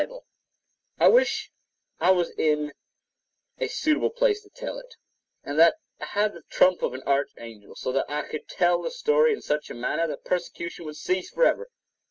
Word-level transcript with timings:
Power 0.01 0.07
of 0.07 0.15
the 0.17 0.19
Father 0.19 0.29
and 0.31 0.61
the 0.63 0.65
Son[edit] 0.65 1.05
I 1.05 1.07
wish 1.13 1.51
I 1.99 2.09
was 2.11 2.29
in 2.31 2.73
a 3.59 3.67
suitable 3.67 4.09
place 4.09 4.41
to 4.41 4.49
tell 4.49 4.79
it, 4.79 4.95
and 5.43 5.59
that 5.59 5.75
I 5.99 6.05
had 6.05 6.33
the 6.33 6.41
trump 6.49 6.81
of 6.81 6.95
an 6.95 7.03
archangel, 7.05 7.75
so 7.75 7.91
that 7.91 8.09
I 8.09 8.23
could 8.27 8.47
tell 8.47 8.81
the 8.81 8.89
story 8.89 9.31
in 9.31 9.41
such 9.43 9.69
a 9.69 9.75
manner 9.75 10.07
that 10.07 10.25
persecution 10.25 10.85
would 10.85 10.95
cease 10.95 11.29
for 11.29 11.43
ever. 11.45 11.69